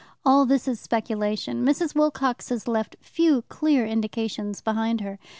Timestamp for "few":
3.01-3.43